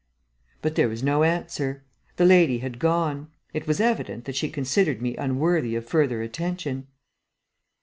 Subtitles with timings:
[0.63, 1.83] But there was no answer.
[2.15, 3.29] The lady had gone.
[3.53, 6.87] It was evident that she considered me unworthy of further attention.